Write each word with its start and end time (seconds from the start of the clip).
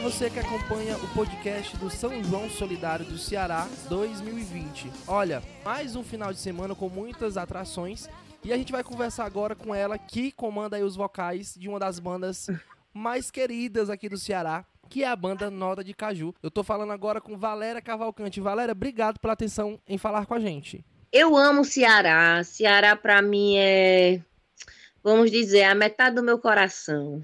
Olá, 0.00 0.10
você 0.10 0.30
que 0.30 0.38
acompanha 0.38 0.96
o 0.96 1.14
podcast 1.14 1.76
do 1.76 1.90
São 1.90 2.24
João 2.24 2.48
Solidário 2.48 3.04
do 3.04 3.18
Ceará 3.18 3.68
2020. 3.90 4.90
Olha, 5.06 5.42
mais 5.62 5.94
um 5.94 6.02
final 6.02 6.32
de 6.32 6.38
semana 6.38 6.74
com 6.74 6.88
muitas 6.88 7.36
atrações 7.36 8.08
e 8.42 8.50
a 8.50 8.56
gente 8.56 8.72
vai 8.72 8.82
conversar 8.82 9.26
agora 9.26 9.54
com 9.54 9.74
ela 9.74 9.98
que 9.98 10.32
comanda 10.32 10.82
os 10.82 10.96
vocais 10.96 11.54
de 11.54 11.68
uma 11.68 11.78
das 11.78 11.98
bandas 11.98 12.48
mais 12.94 13.30
queridas 13.30 13.90
aqui 13.90 14.08
do 14.08 14.16
Ceará, 14.16 14.64
que 14.88 15.04
é 15.04 15.06
a 15.06 15.14
banda 15.14 15.50
Nota 15.50 15.84
de 15.84 15.92
Caju. 15.92 16.34
Eu 16.42 16.50
tô 16.50 16.64
falando 16.64 16.94
agora 16.94 17.20
com 17.20 17.36
Valéria 17.36 17.82
Cavalcante. 17.82 18.40
Valéria, 18.40 18.72
obrigado 18.72 19.20
pela 19.20 19.34
atenção 19.34 19.78
em 19.86 19.98
falar 19.98 20.24
com 20.24 20.32
a 20.32 20.40
gente. 20.40 20.82
Eu 21.12 21.36
amo 21.36 21.62
Ceará. 21.62 22.42
Ceará 22.42 22.96
para 22.96 23.20
mim 23.20 23.58
é, 23.58 24.22
vamos 25.04 25.30
dizer, 25.30 25.64
a 25.64 25.74
metade 25.74 26.16
do 26.16 26.22
meu 26.22 26.38
coração. 26.38 27.20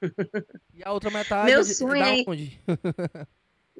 E 0.74 0.82
a 0.84 0.92
outra 0.92 1.10
metade 1.10 1.50
meu 1.50 1.62
sonho 1.64 2.02
é 2.02 2.24
onde? 2.26 2.58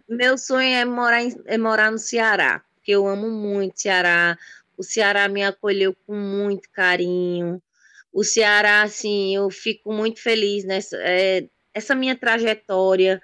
meu 0.09 0.37
sonho 0.37 0.74
é 0.74 0.84
morar, 0.84 1.23
em, 1.23 1.34
é 1.47 1.56
morar 1.56 1.91
no 1.91 1.98
Ceará, 1.98 2.62
porque 2.74 2.92
eu 2.92 3.06
amo 3.06 3.30
muito 3.30 3.77
o 3.77 3.80
Ceará. 3.80 4.38
O 4.77 4.83
Ceará 4.83 5.28
me 5.28 5.42
acolheu 5.42 5.95
com 6.06 6.14
muito 6.14 6.69
carinho. 6.70 7.62
O 8.12 8.25
Ceará, 8.25 8.83
assim, 8.83 9.34
eu 9.34 9.51
fico 9.51 9.92
muito 9.92 10.20
feliz 10.20 10.64
nessa 10.64 10.97
é, 10.98 11.48
essa 11.73 11.95
minha 11.95 12.16
trajetória. 12.16 13.23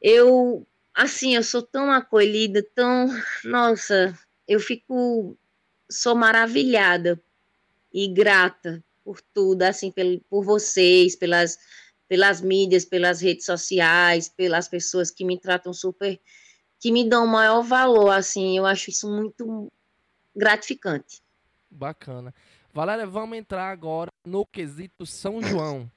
Eu, 0.00 0.66
assim, 0.94 1.34
eu 1.34 1.42
sou 1.42 1.62
tão 1.62 1.90
acolhida, 1.90 2.62
tão, 2.74 3.08
nossa, 3.44 4.18
eu 4.48 4.60
fico, 4.60 5.36
sou 5.90 6.14
maravilhada 6.14 7.20
e 7.92 8.08
grata 8.08 8.82
por 9.04 9.20
tudo, 9.20 9.62
assim, 9.62 9.90
por, 9.90 10.04
por 10.28 10.44
vocês, 10.44 11.16
pelas 11.16 11.58
pelas 12.10 12.40
mídias, 12.40 12.84
pelas 12.84 13.20
redes 13.20 13.46
sociais, 13.46 14.28
pelas 14.28 14.66
pessoas 14.66 15.12
que 15.12 15.24
me 15.24 15.38
tratam 15.38 15.72
super, 15.72 16.20
que 16.80 16.90
me 16.90 17.08
dão 17.08 17.24
maior 17.24 17.62
valor, 17.62 18.10
assim, 18.10 18.58
eu 18.58 18.66
acho 18.66 18.90
isso 18.90 19.08
muito 19.08 19.68
gratificante. 20.34 21.22
Bacana. 21.70 22.34
Valéria, 22.74 23.06
vamos 23.06 23.38
entrar 23.38 23.70
agora 23.70 24.10
no 24.26 24.44
quesito 24.44 25.06
São 25.06 25.40
João. 25.40 25.88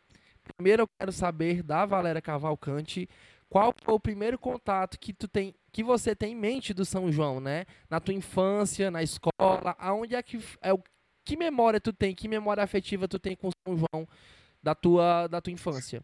Primeiro 0.56 0.84
eu 0.84 0.88
quero 1.00 1.12
saber 1.12 1.64
da 1.64 1.84
Valéria 1.84 2.22
Cavalcante 2.22 3.10
qual 3.50 3.74
foi 3.84 3.96
o 3.96 4.00
primeiro 4.00 4.38
contato 4.38 5.00
que 5.00 5.14
tu 5.14 5.28
tem, 5.28 5.56
que 5.72 5.84
você 5.84 6.16
tem 6.16 6.34
em 6.34 6.36
mente 6.36 6.76
do 6.76 6.86
São 6.86 7.12
João, 7.12 7.40
né? 7.40 7.66
Na 7.90 8.00
tua 8.00 8.14
infância, 8.14 8.92
na 8.92 9.02
escola, 9.02 9.76
aonde 9.80 10.14
é 10.14 10.22
que 10.22 10.40
é 10.62 10.72
o 10.72 10.80
que 11.26 11.36
memória 11.36 11.80
tu 11.80 11.92
tem, 11.92 12.14
que 12.14 12.28
memória 12.28 12.64
afetiva 12.64 13.08
tu 13.08 13.18
tem 13.18 13.36
com 13.36 13.50
São 13.66 13.76
João 13.78 14.08
da 14.64 14.74
tua, 14.74 15.28
da 15.28 15.42
tua 15.42 15.52
infância? 15.52 16.02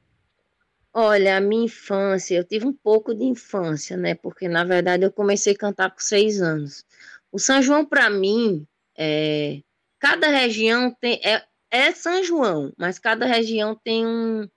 Olha, 0.94 1.38
a 1.38 1.42
minha 1.42 1.66
infância, 1.66 2.36
eu 2.36 2.44
tive 2.44 2.66
um 2.66 2.74
pouco 2.74 3.14
de 3.16 3.24
infância, 3.24 3.96
né? 3.96 4.16
Porque 4.16 4.48
na 4.48 4.64
verdade 4.64 5.06
eu 5.06 5.12
comecei 5.12 5.54
a 5.54 5.58
cantar 5.58 5.92
com 5.92 6.00
seis 6.00 6.42
anos. 6.42 6.84
O 7.32 7.40
São 7.40 7.62
João, 7.62 7.86
para 7.86 8.10
mim, 8.10 8.68
é, 8.98 9.62
cada 10.00 10.28
região 10.30 10.94
tem. 11.00 11.22
É, 11.24 11.44
é 11.72 11.92
São 11.94 12.24
João, 12.24 12.74
mas 12.78 13.00
cada 13.00 13.26
região 13.26 13.76
tem 13.84 14.06
um, 14.06 14.50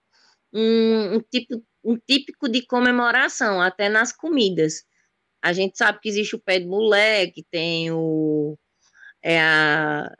um, 0.51 1.15
um, 1.15 1.19
tipo, 1.21 1.63
um 1.83 1.97
típico 1.97 2.49
de 2.49 2.65
comemoração, 2.65 3.61
até 3.61 3.87
nas 3.87 4.11
comidas. 4.11 4.83
A 5.41 5.53
gente 5.53 5.77
sabe 5.77 5.99
que 6.01 6.09
existe 6.09 6.35
o 6.35 6.39
pé 6.39 6.59
de 6.59 6.65
moleque, 6.65 7.45
tem 7.51 7.91
o. 7.91 8.57
É 9.21 9.39
a, 9.41 10.11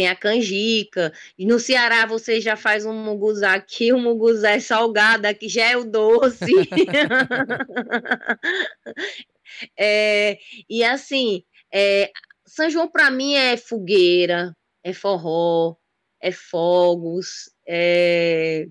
tem 0.00 0.08
a 0.08 0.16
canjica. 0.16 1.12
E 1.38 1.44
no 1.44 1.58
Ceará 1.58 2.06
você 2.06 2.40
já 2.40 2.56
faz 2.56 2.86
um 2.86 2.94
muguzá 2.94 3.52
aqui, 3.52 3.92
o 3.92 3.98
muguzá 3.98 4.52
é 4.52 4.60
salgado, 4.60 5.26
aqui 5.26 5.46
já 5.46 5.72
é 5.72 5.76
o 5.76 5.84
doce. 5.84 6.40
é, 9.78 10.38
e 10.68 10.82
assim, 10.82 11.44
é, 11.72 12.10
São 12.46 12.70
João 12.70 12.88
para 12.88 13.10
mim 13.10 13.34
é 13.34 13.58
fogueira, 13.58 14.56
é 14.82 14.94
forró, 14.94 15.76
é 16.18 16.32
fogos, 16.32 17.50
é 17.68 18.66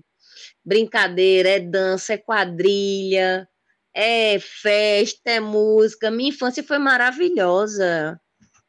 brincadeira, 0.64 1.50
é 1.50 1.60
dança, 1.60 2.14
é 2.14 2.18
quadrilha, 2.18 3.48
é 3.94 4.36
festa, 4.40 5.30
é 5.30 5.38
música. 5.38 6.10
Minha 6.10 6.30
infância 6.30 6.64
foi 6.64 6.78
maravilhosa. 6.78 8.20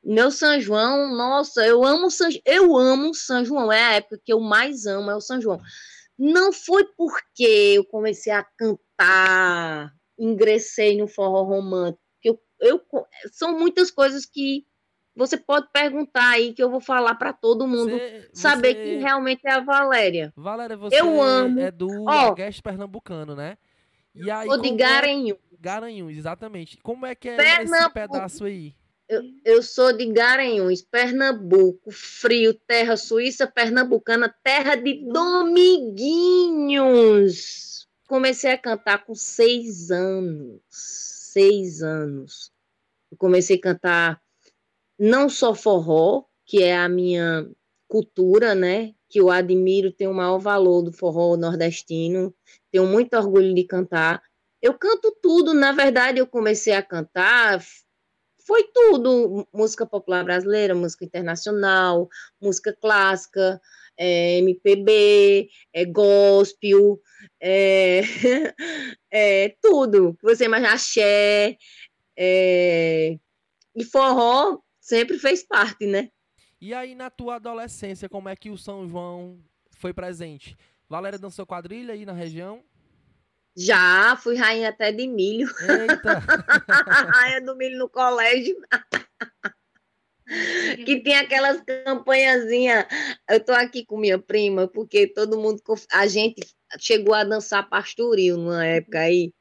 Meu 0.04 0.32
São 0.32 0.60
João, 0.60 1.16
nossa, 1.16 1.66
eu 1.66 1.84
amo 1.84 2.10
São, 2.10 2.30
eu 2.46 2.76
amo 2.76 3.14
São 3.14 3.46
João, 3.46 3.72
é 3.72 3.84
a 3.84 3.94
época 3.94 4.20
que 4.24 4.34
eu 4.34 4.40
mais 4.40 4.86
amo, 4.86 5.12
é 5.12 5.16
o 5.16 5.22
São 5.22 5.40
João. 5.40 5.62
Não 6.18 6.52
foi 6.52 6.86
porque 6.98 7.74
eu 7.76 7.86
comecei 7.86 8.34
a 8.34 8.44
cantar, 8.44 9.94
ingressei 10.18 10.98
no 10.98 11.08
forró 11.08 11.44
romântico, 11.44 12.04
que 12.20 12.30
eu, 12.30 12.42
eu 12.60 12.82
são 13.32 13.58
muitas 13.58 13.92
coisas 13.92 14.26
que 14.26 14.66
você 15.16 15.38
pode 15.38 15.68
perguntar 15.72 16.30
aí 16.30 16.54
que 16.54 16.64
eu 16.64 16.70
vou 16.70 16.80
falar 16.80 17.16
para 17.16 17.34
todo 17.34 17.68
mundo 17.68 17.92
você, 17.92 18.30
saber 18.34 18.76
você... 18.76 18.84
quem 18.84 19.00
realmente 19.00 19.42
é 19.46 19.52
a 19.52 19.60
Valéria. 19.60 20.34
Valéria, 20.36 20.78
você 20.78 21.00
eu 21.00 21.22
amo. 21.22 21.60
é 21.60 21.70
do 21.70 21.88
oh, 22.04 22.10
Agreste 22.10 22.62
Pernambucano, 22.62 23.36
né? 23.36 23.58
E 24.16 24.30
aí, 24.30 24.48
de 24.48 24.72
Garanhuns. 24.72 25.32
É... 25.32 25.58
Garanhuns, 25.60 26.18
exatamente. 26.18 26.78
Como 26.78 27.06
é 27.06 27.14
que 27.14 27.30
é 27.30 27.36
Pernambuco. 27.36 27.76
esse 27.76 27.90
pedaço 27.90 28.46
aí? 28.46 28.76
Eu, 29.12 29.22
eu 29.44 29.62
sou 29.62 29.92
de 29.92 30.06
Garanhuns, 30.06 30.82
Pernambuco, 30.82 31.92
frio, 31.92 32.54
terra 32.54 32.96
suíça, 32.96 33.46
pernambucana, 33.46 34.34
terra 34.42 34.76
de 34.76 35.06
Dominguinhos. 35.12 37.90
Comecei 38.08 38.52
a 38.52 38.58
cantar 38.58 39.04
com 39.04 39.14
seis 39.14 39.92
anos. 39.92 40.62
Seis 40.70 41.84
anos. 41.84 42.54
Eu 43.12 43.18
comecei 43.18 43.58
a 43.58 43.62
cantar 43.62 44.22
não 44.98 45.28
só 45.28 45.54
forró, 45.54 46.24
que 46.46 46.64
é 46.64 46.78
a 46.78 46.88
minha 46.88 47.46
cultura, 47.90 48.56
né? 48.56 48.94
Que 49.10 49.20
eu 49.20 49.30
admiro, 49.30 49.92
tenho 49.92 50.12
o 50.12 50.16
maior 50.16 50.38
valor 50.38 50.84
do 50.84 50.94
forró 50.94 51.36
nordestino, 51.36 52.34
tenho 52.72 52.88
muito 52.88 53.18
orgulho 53.18 53.54
de 53.54 53.66
cantar. 53.66 54.24
Eu 54.62 54.74
canto 54.74 55.14
tudo, 55.22 55.54
na 55.54 55.74
verdade, 55.74 56.18
eu 56.18 56.28
comecei 56.28 56.72
a 56.72 56.82
cantar 56.82 57.62
foi 58.46 58.64
tudo: 58.74 59.48
música 59.54 59.86
popular 59.86 60.24
brasileira, 60.24 60.76
música 60.76 61.06
internacional, 61.06 62.10
música 62.42 62.76
clássica, 62.80 63.62
é, 63.98 64.38
MPB, 64.40 65.50
é, 65.74 65.86
gospel, 65.86 67.00
é, 67.40 68.02
é, 69.12 69.56
tudo. 69.62 70.18
Você 70.22 70.46
imagina 70.46 70.74
axé, 70.74 71.58
é, 72.18 73.18
e 73.76 73.84
forró 73.86 74.60
sempre 74.80 75.18
fez 75.18 75.44
parte, 75.44 75.86
né? 75.86 76.10
E 76.60 76.74
aí, 76.74 76.94
na 76.94 77.10
tua 77.10 77.36
adolescência, 77.36 78.08
como 78.08 78.30
é 78.30 78.36
que 78.36 78.52
o 78.52 78.58
São 78.58 78.88
João 78.88 79.40
foi 79.72 79.94
presente? 79.94 80.56
Valéria 80.88 81.18
dançou 81.18 81.46
quadrilha 81.46 81.94
aí 81.94 82.06
na 82.06 82.14
região? 82.14 82.64
Já, 83.56 84.16
fui 84.16 84.36
rainha 84.36 84.70
até 84.70 84.92
de 84.92 85.08
milho. 85.08 85.48
Eita! 85.62 86.20
rainha 87.14 87.42
do 87.42 87.56
milho 87.56 87.78
no 87.78 87.90
colégio. 87.90 88.56
que 90.86 91.02
tem 91.02 91.16
aquelas 91.16 91.62
campanhazinhas. 91.62 92.86
Eu 93.30 93.40
tô 93.44 93.52
aqui 93.52 93.86
com 93.86 93.98
minha 93.98 94.18
prima, 94.18 94.68
porque 94.68 95.08
todo 95.08 95.38
mundo. 95.38 95.62
A 95.92 96.08
gente 96.08 96.42
chegou 96.80 97.14
a 97.14 97.24
dançar 97.24 97.70
pastoril 97.70 98.38
numa 98.38 98.66
época 98.66 99.00
aí, 99.00 99.34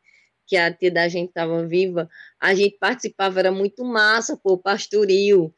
que 0.46 0.56
a 0.56 0.72
tia 0.72 0.90
da 0.90 1.08
gente 1.08 1.28
estava 1.28 1.64
viva. 1.66 2.08
A 2.40 2.54
gente 2.54 2.76
participava, 2.78 3.38
era 3.38 3.52
muito 3.52 3.84
massa, 3.84 4.36
pô, 4.36 4.58
pastoril. 4.58 5.54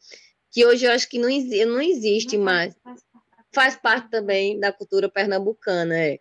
Que 0.51 0.67
hoje 0.67 0.85
eu 0.85 0.93
acho 0.93 1.09
que 1.09 1.19
não, 1.19 1.29
não 1.29 1.81
existe 1.81 2.37
mais. 2.37 2.75
Faz 3.55 3.77
parte 3.77 4.11
também 4.11 4.61
da 4.61 4.71
cultura 4.73 5.09
pernambucana, 5.09 5.97
é 5.97 6.21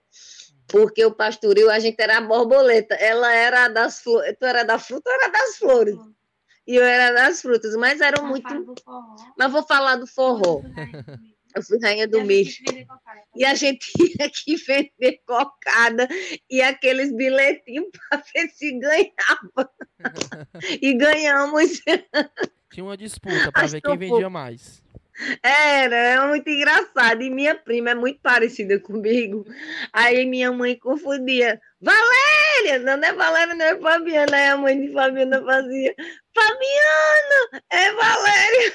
porque 0.71 1.05
o 1.05 1.11
pastoril 1.11 1.69
a 1.69 1.79
gente 1.79 1.99
era 1.99 2.17
a 2.17 2.21
borboleta, 2.21 2.95
ela 2.95 3.31
era 3.33 3.67
das 3.67 4.01
flores, 4.01 4.35
tu 4.39 4.45
era 4.45 4.63
da 4.63 4.79
fruta 4.79 5.09
ou 5.09 5.15
era 5.15 5.31
das 5.31 5.57
flores? 5.57 5.97
E 6.65 6.75
eu 6.75 6.83
era 6.83 7.13
das 7.13 7.41
frutas, 7.41 7.75
mas 7.75 7.99
eram 7.99 8.27
muito. 8.27 8.75
Mas 9.37 9.51
vou 9.51 9.63
falar 9.63 9.97
do 9.97 10.07
forró. 10.07 10.61
Eu 11.53 11.63
fui 11.63 11.77
rainha 11.81 12.07
do 12.07 12.23
milho. 12.23 12.51
E 13.35 13.43
a 13.43 13.53
gente 13.55 13.91
tinha 13.97 14.29
que 14.29 14.55
vender 14.55 15.21
cocada 15.25 16.07
e 16.49 16.61
aqueles 16.61 17.13
bilhetinhos 17.13 17.87
para 18.09 18.23
ver 18.33 18.47
se 18.49 18.79
ganhava. 18.79 19.71
e 20.81 20.93
ganhamos. 20.93 21.81
Tinha 22.71 22.83
uma 22.83 22.95
disputa 22.95 23.51
para 23.51 23.67
ver 23.67 23.81
quem 23.81 23.97
vendia 23.97 24.29
mais. 24.29 24.81
Era, 25.43 25.95
é 25.95 26.27
muito 26.27 26.49
engraçado. 26.49 27.21
E 27.21 27.29
minha 27.29 27.55
prima 27.55 27.91
é 27.91 27.95
muito 27.95 28.19
parecida 28.21 28.79
comigo. 28.79 29.45
Aí 29.93 30.25
minha 30.25 30.51
mãe 30.51 30.77
confundia. 30.77 31.61
Valéria! 31.79 32.79
Não, 32.79 32.97
não 32.97 33.07
é 33.07 33.13
Valéria, 33.13 33.55
não 33.55 33.65
é 33.65 33.79
Fabiana. 33.79 34.37
Aí 34.37 34.47
a 34.47 34.57
mãe 34.57 34.81
de 34.81 34.93
Fabiana 34.93 35.43
fazia. 35.43 35.95
Fabiana! 36.33 37.63
É 37.69 37.91
Valéria! 37.93 38.73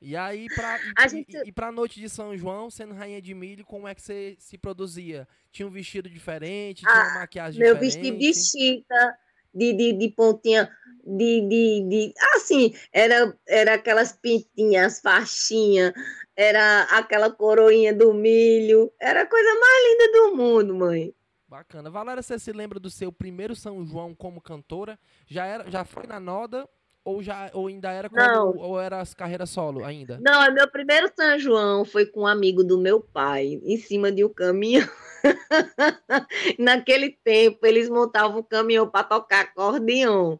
E 0.00 0.16
aí, 0.16 0.46
pra, 0.54 0.78
e, 0.78 1.08
gente... 1.08 1.36
e, 1.36 1.48
e 1.48 1.52
pra 1.52 1.72
noite 1.72 2.00
de 2.00 2.08
São 2.08 2.36
João, 2.36 2.70
sendo 2.70 2.94
rainha 2.94 3.20
de 3.20 3.34
milho, 3.34 3.64
como 3.64 3.88
é 3.88 3.94
que 3.94 4.00
você 4.00 4.36
se 4.38 4.56
produzia? 4.56 5.26
Tinha 5.50 5.66
um 5.66 5.70
vestido 5.70 6.08
diferente? 6.08 6.80
Tinha 6.80 6.92
uma 6.92 7.16
ah, 7.16 7.18
maquiagem 7.20 7.60
meu 7.60 7.74
diferente? 7.74 8.10
Meu 8.10 8.12
vestido 8.12 8.18
de 8.18 8.48
chita, 8.48 9.18
de, 9.54 9.72
de, 9.72 9.92
de 9.92 10.08
pontinha, 10.10 10.70
de, 11.04 11.40
de, 11.48 11.88
de... 11.88 12.14
Assim, 12.34 12.74
era, 12.92 13.36
era 13.46 13.74
aquelas 13.74 14.12
pintinhas, 14.12 15.00
faixinhas, 15.00 15.92
era 16.36 16.82
aquela 16.84 17.30
coroinha 17.30 17.94
do 17.94 18.12
milho. 18.12 18.92
Era 19.00 19.22
a 19.22 19.26
coisa 19.26 19.60
mais 19.60 19.84
linda 19.84 20.12
do 20.12 20.36
mundo, 20.36 20.74
mãe. 20.74 21.14
Bacana. 21.48 21.90
Valéria, 21.90 22.22
você 22.22 22.38
se 22.38 22.52
lembra 22.52 22.78
do 22.78 22.90
seu 22.90 23.10
primeiro 23.10 23.56
São 23.56 23.84
João 23.86 24.14
como 24.14 24.40
cantora? 24.40 24.98
Já, 25.26 25.46
era, 25.46 25.70
já 25.70 25.84
foi 25.84 26.06
na 26.06 26.20
Noda 26.20 26.68
ou 27.08 27.22
já 27.22 27.50
ou 27.54 27.68
ainda 27.68 27.90
era 27.90 28.10
quando, 28.10 28.58
ou 28.58 28.78
era 28.78 29.00
as 29.00 29.14
carreiras 29.14 29.48
solo 29.48 29.82
ainda? 29.82 30.20
Não, 30.20 30.42
é 30.42 30.50
meu 30.50 30.70
primeiro 30.70 31.10
São 31.16 31.38
João 31.38 31.84
foi 31.84 32.04
com 32.04 32.20
um 32.22 32.26
amigo 32.26 32.62
do 32.62 32.78
meu 32.78 33.00
pai, 33.00 33.58
em 33.62 33.78
cima 33.78 34.12
de 34.12 34.24
um 34.24 34.28
caminhão. 34.28 34.86
Naquele 36.58 37.18
tempo 37.24 37.64
eles 37.66 37.88
montavam 37.88 38.40
um 38.40 38.42
caminhão 38.42 38.88
para 38.88 39.04
tocar 39.04 39.40
acordeão. 39.40 40.38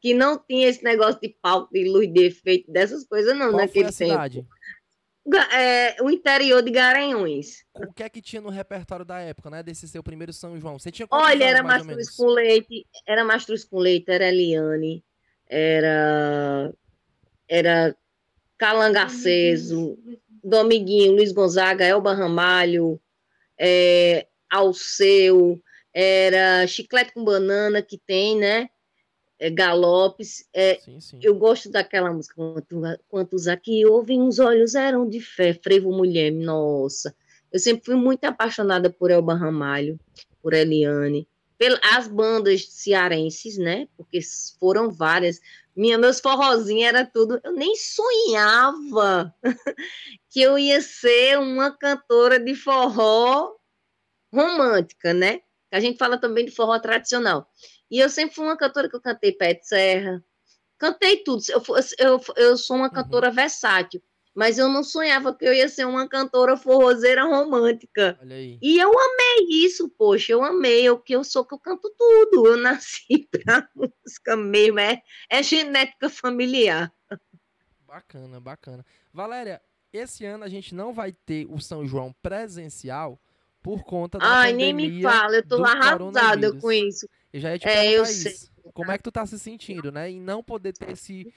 Que 0.00 0.12
não 0.14 0.36
tinha 0.36 0.68
esse 0.68 0.82
negócio 0.82 1.20
de 1.20 1.28
palco, 1.40 1.72
de 1.72 1.88
luz 1.88 2.12
de 2.12 2.26
efeito, 2.26 2.70
dessas 2.70 3.06
coisas 3.06 3.32
não 3.36 3.50
Qual 3.50 3.56
naquele 3.56 3.84
tempo. 3.84 3.92
Cidade? 3.92 4.46
É, 5.52 6.00
o 6.02 6.10
interior 6.10 6.62
de 6.62 6.70
Garanhuns. 6.70 7.64
O 7.74 7.92
que 7.92 8.02
é 8.02 8.08
que 8.08 8.20
tinha 8.20 8.40
no 8.40 8.50
repertório 8.50 9.04
da 9.04 9.18
época, 9.18 9.50
né? 9.50 9.62
Desse 9.62 9.88
seu 9.88 10.02
primeiro 10.02 10.32
São 10.32 10.58
João? 10.58 10.78
Você 10.78 10.92
tinha 10.92 11.08
Olha, 11.10 11.44
era 11.44 11.62
mastruz 11.62 12.14
com 12.14 12.26
leite, 12.26 12.86
era 13.06 13.24
mastruz 13.24 13.64
com 13.64 13.78
leite, 13.78 14.08
era 14.08 14.28
Eliane, 14.28 15.02
era 15.48 16.72
era 17.48 17.96
Calanga 18.58 19.02
Aceso, 19.02 19.98
Domiguinho, 20.42 21.12
Luiz 21.12 21.32
Gonzaga, 21.32 21.84
Elba 21.84 22.14
Ramalho, 22.14 23.00
é, 23.58 24.26
Alceu, 24.50 25.60
era 25.92 26.66
Chiclete 26.66 27.12
com 27.12 27.24
Banana, 27.24 27.82
que 27.82 27.98
tem, 27.98 28.36
né? 28.36 28.68
É, 29.38 29.50
galopes. 29.50 30.48
É, 30.52 30.78
sim, 30.80 31.00
sim. 31.00 31.20
Eu 31.22 31.34
gosto 31.34 31.70
daquela 31.70 32.12
música. 32.12 32.34
Quantos 33.08 33.46
aqui 33.46 33.84
ouvem, 33.84 34.22
os 34.22 34.38
olhos 34.38 34.74
eram 34.74 35.08
de 35.08 35.20
fé, 35.20 35.52
frevo 35.52 35.92
mulher, 35.92 36.30
nossa. 36.30 37.14
Eu 37.52 37.58
sempre 37.58 37.84
fui 37.84 37.94
muito 37.94 38.24
apaixonada 38.24 38.90
por 38.90 39.10
Elba 39.10 39.34
Ramalho, 39.34 39.98
por 40.42 40.52
Eliane, 40.54 41.28
pelas 41.58 42.08
bandas 42.08 42.66
cearenses, 42.68 43.56
né? 43.56 43.88
Porque 43.96 44.20
foram 44.58 44.90
várias. 44.90 45.40
Minha, 45.74 45.98
meus 45.98 46.20
forrozinhos 46.20 46.88
era 46.88 47.04
tudo. 47.04 47.40
Eu 47.42 47.52
nem 47.52 47.74
sonhava 47.76 49.34
que 50.30 50.40
eu 50.40 50.58
ia 50.58 50.80
ser 50.80 51.38
uma 51.38 51.70
cantora 51.70 52.38
de 52.38 52.54
forró 52.54 53.56
romântica, 54.32 55.14
né? 55.14 55.40
A 55.70 55.80
gente 55.80 55.98
fala 55.98 56.18
também 56.18 56.44
de 56.44 56.50
forró 56.50 56.78
tradicional. 56.78 57.50
E 57.90 57.98
eu 57.98 58.08
sempre 58.08 58.34
fui 58.34 58.44
uma 58.44 58.56
cantora 58.56 58.88
que 58.88 58.96
eu 58.96 59.00
cantei 59.00 59.32
pé 59.32 59.54
de 59.54 59.66
serra, 59.66 60.24
cantei 60.78 61.18
tudo. 61.18 61.42
Eu, 61.48 61.62
eu, 61.98 62.20
eu 62.36 62.56
sou 62.56 62.76
uma 62.76 62.86
uhum. 62.86 62.92
cantora 62.92 63.28
uhum. 63.28 63.34
versátil, 63.34 64.02
mas 64.36 64.58
eu 64.58 64.68
não 64.68 64.84
sonhava 64.84 65.34
que 65.34 65.46
eu 65.46 65.54
ia 65.54 65.66
ser 65.66 65.86
uma 65.86 66.06
cantora 66.06 66.58
forrozeira 66.58 67.24
romântica. 67.24 68.20
E 68.60 68.78
eu 68.78 68.90
amei 68.90 69.46
isso, 69.48 69.88
poxa, 69.88 70.30
eu 70.30 70.44
amei, 70.44 70.90
o 70.90 70.98
que 70.98 71.14
eu 71.14 71.24
sou 71.24 71.42
que 71.42 71.54
eu 71.54 71.58
canto 71.58 71.90
tudo. 71.96 72.46
Eu 72.46 72.58
nasci 72.58 73.26
pra 73.32 73.66
música 73.74 74.36
mesmo, 74.36 74.78
é, 74.78 75.00
é 75.30 75.42
genética 75.42 76.10
familiar. 76.10 76.92
Bacana, 77.86 78.38
bacana. 78.38 78.84
Valéria, 79.10 79.62
esse 79.90 80.26
ano 80.26 80.44
a 80.44 80.48
gente 80.48 80.74
não 80.74 80.92
vai 80.92 81.12
ter 81.12 81.46
o 81.48 81.58
São 81.58 81.86
João 81.86 82.14
presencial 82.20 83.18
por 83.62 83.84
conta 83.84 84.18
da 84.18 84.40
Ai, 84.40 84.52
nem 84.52 84.74
me 84.74 85.00
fala, 85.02 85.36
eu 85.36 85.48
tô 85.48 85.64
arrasada 85.64 86.54
com 86.60 86.70
isso. 86.70 87.08
Eu 87.32 87.40
já 87.40 87.52
ia 87.52 87.58
te 87.58 87.66
é, 87.66 87.90
eu 87.90 88.02
isso. 88.02 88.28
Sei. 88.28 88.72
Como 88.74 88.92
é 88.92 88.98
que 88.98 89.04
tu 89.04 89.10
tá 89.10 89.24
se 89.24 89.38
sentindo, 89.38 89.90
né? 89.90 90.10
E 90.10 90.20
não 90.20 90.42
poder 90.42 90.74
ter 90.74 90.90
esse. 90.90 91.32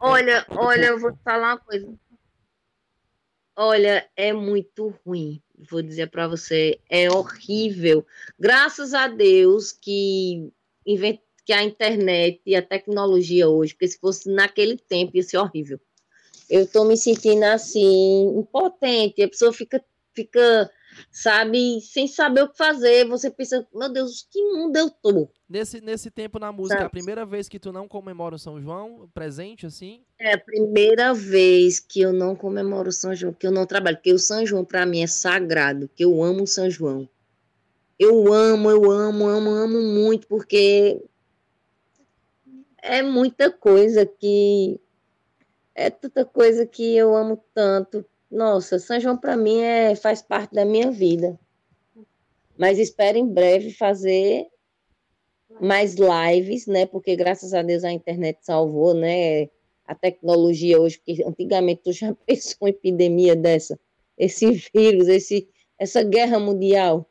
Olha, 0.00 0.38
é, 0.38 0.46
olha, 0.48 0.86
eu 0.86 0.98
vou 0.98 1.12
te 1.12 1.22
falar 1.22 1.48
uma 1.48 1.58
coisa. 1.58 1.98
Olha, 3.60 4.08
é 4.14 4.32
muito 4.32 4.94
ruim. 5.04 5.42
Vou 5.68 5.82
dizer 5.82 6.08
para 6.12 6.28
você, 6.28 6.78
é 6.88 7.10
horrível. 7.10 8.06
Graças 8.38 8.94
a 8.94 9.08
Deus 9.08 9.72
que 9.72 10.48
invent... 10.86 11.18
que 11.44 11.52
a 11.52 11.64
internet 11.64 12.40
e 12.46 12.54
a 12.54 12.62
tecnologia 12.62 13.48
hoje, 13.48 13.74
porque 13.74 13.88
se 13.88 13.98
fosse 13.98 14.30
naquele 14.30 14.76
tempo 14.76 15.16
ia 15.16 15.24
ser 15.24 15.38
horrível. 15.38 15.80
Eu 16.48 16.68
tô 16.68 16.84
me 16.84 16.96
sentindo 16.96 17.42
assim, 17.42 18.38
impotente. 18.38 19.20
A 19.24 19.28
pessoa 19.28 19.52
fica 19.52 19.84
fica 20.14 20.70
sabe, 21.10 21.80
sem 21.80 22.06
saber 22.06 22.42
o 22.42 22.48
que 22.48 22.56
fazer. 22.56 23.06
Você 23.06 23.30
pensa, 23.30 23.66
meu 23.74 23.88
Deus, 23.88 24.26
que 24.30 24.42
mundo 24.52 24.76
eu 24.76 24.90
tô? 24.90 25.28
Nesse, 25.48 25.80
nesse 25.80 26.10
tempo 26.10 26.38
na 26.38 26.52
música, 26.52 26.82
é 26.82 26.84
a 26.84 26.90
primeira 26.90 27.24
vez 27.24 27.48
que 27.48 27.58
tu 27.58 27.72
não 27.72 27.88
comemora 27.88 28.34
o 28.34 28.38
São 28.38 28.60
João, 28.60 29.08
presente, 29.14 29.66
assim? 29.66 30.02
É 30.18 30.34
a 30.34 30.38
primeira 30.38 31.14
vez 31.14 31.80
que 31.80 32.00
eu 32.00 32.12
não 32.12 32.36
comemoro 32.36 32.90
o 32.90 32.92
São 32.92 33.14
João, 33.14 33.32
que 33.32 33.46
eu 33.46 33.52
não 33.52 33.66
trabalho, 33.66 33.96
porque 33.96 34.12
o 34.12 34.18
São 34.18 34.44
João 34.44 34.64
para 34.64 34.84
mim 34.84 35.02
é 35.02 35.06
sagrado, 35.06 35.88
que 35.94 36.04
eu 36.04 36.22
amo 36.22 36.42
o 36.42 36.46
São 36.46 36.70
João. 36.70 37.08
Eu 37.98 38.32
amo, 38.32 38.70
eu 38.70 38.90
amo, 38.90 39.26
amo, 39.26 39.50
amo 39.50 39.80
muito, 39.80 40.26
porque 40.28 41.02
é 42.82 43.02
muita 43.02 43.50
coisa 43.50 44.06
que 44.06 44.80
é 45.74 45.90
tanta 45.90 46.24
coisa 46.24 46.66
que 46.66 46.96
eu 46.96 47.16
amo 47.16 47.42
tanto 47.54 48.04
nossa, 48.30 48.78
São 48.78 49.00
João 49.00 49.16
para 49.16 49.36
mim 49.36 49.60
é, 49.60 49.94
faz 49.94 50.22
parte 50.22 50.54
da 50.54 50.64
minha 50.64 50.90
vida. 50.90 51.38
Mas 52.56 52.78
espero 52.78 53.16
em 53.16 53.26
breve 53.26 53.72
fazer 53.72 54.46
mais 55.60 55.96
lives, 55.96 56.66
né? 56.66 56.86
Porque 56.86 57.16
graças 57.16 57.54
a 57.54 57.62
Deus 57.62 57.84
a 57.84 57.92
internet 57.92 58.38
salvou, 58.42 58.94
né? 58.94 59.48
A 59.86 59.94
tecnologia 59.94 60.78
hoje, 60.78 60.98
porque 60.98 61.22
antigamente 61.24 61.82
tu 61.84 61.92
já 61.92 62.14
pensou 62.26 62.56
uma 62.60 62.70
epidemia 62.70 63.34
dessa, 63.34 63.78
esse 64.16 64.50
vírus, 64.74 65.08
esse, 65.08 65.48
essa 65.78 66.02
guerra 66.02 66.38
mundial. 66.38 67.08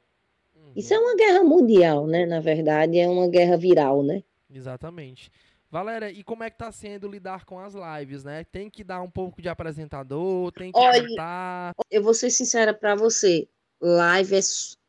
Uhum. 0.56 0.74
Isso 0.76 0.94
é 0.94 1.00
uma 1.00 1.16
guerra 1.16 1.44
mundial, 1.44 2.06
né? 2.06 2.26
Na 2.26 2.40
verdade, 2.40 3.00
é 3.00 3.08
uma 3.08 3.28
guerra 3.28 3.58
viral, 3.58 4.04
né? 4.04 4.24
Exatamente. 4.54 5.32
Valéria, 5.70 6.10
e 6.10 6.24
como 6.24 6.44
é 6.44 6.50
que 6.50 6.58
tá 6.58 6.72
sendo 6.72 7.08
lidar 7.08 7.46
com 7.46 7.60
as 7.60 7.74
lives, 7.74 8.24
né? 8.24 8.46
Tem 8.46 8.70
que 8.70 8.84
dar 8.84 9.02
um 9.02 9.10
pouco 9.10 9.42
de 9.42 9.50
apresentador, 9.50 10.52
tem 10.54 10.72
que 10.72 10.80
Olha, 10.80 11.06
cantar. 11.06 11.74
Eu 11.92 12.02
vou 12.02 12.14
ser 12.14 12.30
sincera 12.30 12.74
para 12.74 12.96
você. 12.96 13.48
Live 13.80 14.36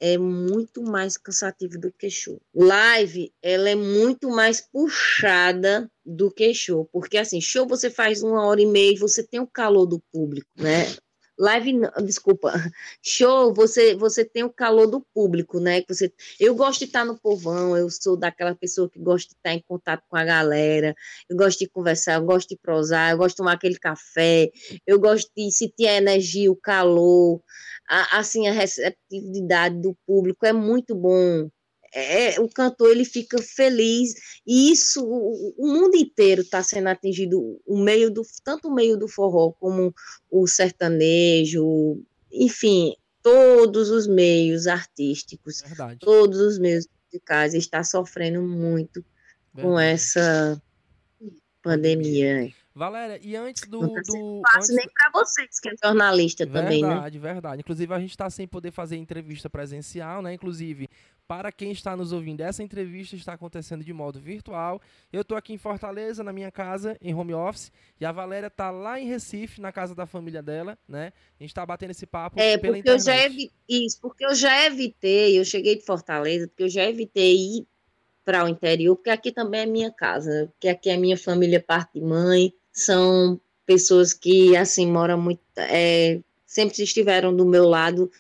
é, 0.01 0.15
é 0.15 0.19
muito 0.19 0.83
mais 0.83 1.19
cansativo 1.19 1.79
do 1.79 1.93
que 1.93 2.09
show. 2.09 2.41
Live, 2.55 3.33
ela 3.43 3.69
é 3.69 3.75
muito 3.75 4.31
mais 4.31 4.61
puxada 4.61 5.91
do 6.07 6.31
que 6.31 6.55
show. 6.55 6.89
Porque, 6.91 7.19
assim, 7.19 7.41
show 7.41 7.67
você 7.67 7.91
faz 7.91 8.23
uma 8.23 8.47
hora 8.47 8.63
e 8.63 8.67
meia 8.67 8.95
e 8.95 8.99
você 8.99 9.23
tem 9.23 9.41
o 9.41 9.47
calor 9.47 9.85
do 9.85 10.01
público, 10.11 10.49
né? 10.57 10.87
Live, 11.41 11.73
desculpa, 12.05 12.53
show, 13.01 13.55
você 13.55 13.95
você 13.95 14.25
tem 14.25 14.43
o 14.43 14.53
calor 14.53 14.89
do 14.89 15.01
público, 15.15 15.61
né? 15.61 15.83
Você, 15.89 16.13
eu 16.41 16.53
gosto 16.55 16.81
de 16.81 16.87
estar 16.87 17.05
no 17.05 17.17
povão, 17.17 17.77
eu 17.77 17.89
sou 17.91 18.17
daquela 18.17 18.57
pessoa 18.57 18.91
que 18.91 18.99
gosta 18.99 19.29
de 19.29 19.35
estar 19.37 19.53
em 19.53 19.63
contato 19.63 20.03
com 20.09 20.17
a 20.17 20.25
galera, 20.25 20.97
eu 21.31 21.37
gosto 21.37 21.61
de 21.61 21.69
conversar, 21.69 22.15
eu 22.15 22.25
gosto 22.25 22.49
de 22.49 22.59
prosar, 22.61 23.13
eu 23.13 23.19
gosto 23.19 23.31
de 23.31 23.37
tomar 23.37 23.53
aquele 23.53 23.79
café, 23.79 24.51
eu 24.85 24.99
gosto 24.99 25.31
de 25.37 25.51
sentir 25.53 25.87
a 25.87 25.95
energia, 25.95 26.51
o 26.51 26.57
calor, 26.57 27.41
a, 27.89 28.19
assim, 28.19 28.49
a 28.49 28.53
receptividade 28.53 29.81
do 29.81 29.97
público 30.07 30.45
é 30.45 30.53
muito 30.53 30.93
bom, 30.95 31.49
é, 31.93 32.41
o 32.41 32.49
cantor 32.49 32.91
ele 32.91 33.05
fica 33.05 33.41
feliz 33.43 34.15
e 34.47 34.73
isso 34.73 35.05
o, 35.05 35.55
o 35.57 35.67
mundo 35.67 35.97
inteiro 35.97 36.43
está 36.43 36.63
sendo 36.63 36.89
atingido 36.89 37.61
o 37.67 37.79
meio 37.79 38.11
do 38.11 38.23
tanto 38.45 38.69
o 38.69 38.75
meio 38.75 38.97
do 38.97 39.09
forró 39.09 39.53
como 39.53 39.95
o 40.31 40.47
sertanejo 40.47 42.01
enfim 42.33 42.95
todos 43.23 43.91
os 43.91 44.07
meios 44.07 44.67
artísticos 44.67 45.63
Verdade. 45.63 45.99
todos 46.01 46.39
os 46.41 46.59
meios 46.59 46.87
musicais 47.07 47.55
está 47.55 47.83
sofrendo 47.83 48.43
muito 48.43 49.05
Verdade. 49.55 49.75
com 49.75 49.79
essa 49.79 50.63
pandemia 51.63 52.53
Valéria, 52.79 53.19
e 53.21 53.35
antes 53.35 53.67
do. 53.69 53.81
Não 53.81 53.93
tá 53.93 54.01
do 54.03 54.41
fácil 54.41 54.77
antes... 54.77 54.77
nem 54.77 54.89
para 54.95 55.11
vocês, 55.13 55.59
que 55.59 55.69
é 55.69 55.73
jornalista 55.85 56.45
verdade, 56.45 56.65
também, 56.67 56.83
né? 56.83 56.89
Verdade, 56.89 57.19
verdade. 57.19 57.61
Inclusive, 57.61 57.93
a 57.93 57.99
gente 57.99 58.11
está 58.11 58.31
sem 58.31 58.47
poder 58.47 58.71
fazer 58.71 58.97
entrevista 58.97 59.51
presencial, 59.51 60.23
né? 60.23 60.35
Inclusive, 60.35 60.89
para 61.29 61.53
quem 61.53 61.71
está 61.71 61.95
nos 61.95 62.11
ouvindo, 62.11 62.41
essa 62.41 62.63
entrevista 62.63 63.15
está 63.15 63.35
acontecendo 63.35 63.85
de 63.85 63.93
modo 63.93 64.19
virtual. 64.19 64.81
Eu 65.13 65.21
estou 65.21 65.37
aqui 65.37 65.53
em 65.53 65.59
Fortaleza, 65.59 66.25
na 66.25 66.33
minha 66.33 66.51
casa, 66.51 66.97
em 67.03 67.15
home 67.15 67.35
office, 67.35 67.71
e 68.01 68.07
a 68.07 68.11
Valéria 68.11 68.47
está 68.47 68.71
lá 68.71 68.99
em 68.99 69.07
Recife, 69.07 69.61
na 69.61 69.71
casa 69.71 69.95
da 69.95 70.07
família 70.07 70.43
dela, 70.43 70.79
né? 70.89 71.13
A 71.39 71.43
gente 71.43 71.51
está 71.51 71.67
batendo 71.67 71.91
esse 71.91 72.07
papo 72.07 72.41
é, 72.41 72.57
pela 72.57 72.79
porque 72.79 72.91
internet. 72.91 73.07
Eu 73.07 73.15
já 73.15 73.27
evitei, 73.27 73.51
isso, 73.69 73.99
porque 74.01 74.25
eu 74.25 74.35
já 74.35 74.67
evitei, 74.67 75.39
eu 75.39 75.45
cheguei 75.45 75.77
de 75.77 75.85
Fortaleza, 75.85 76.49
porque 76.49 76.63
eu 76.63 76.71
já 76.71 76.85
evitei 76.85 77.37
ir 77.37 77.67
para 78.25 78.45
o 78.45 78.49
interior, 78.49 78.97
porque 78.97 79.11
aqui 79.11 79.31
também 79.31 79.61
é 79.61 79.67
minha 79.67 79.93
casa, 79.93 80.51
porque 80.53 80.69
aqui 80.69 80.89
é 80.89 80.97
minha 80.97 81.17
família 81.19 81.61
parte 81.61 81.93
de 81.95 82.01
mãe, 82.01 82.55
são 82.73 83.39
pessoas 83.67 84.15
que, 84.15 84.57
assim, 84.57 84.91
moram 84.91 85.21
muito, 85.21 85.43
é, 85.59 86.21
sempre 86.47 86.83
estiveram 86.83 87.37
do 87.37 87.45
meu 87.45 87.69
lado, 87.69 88.11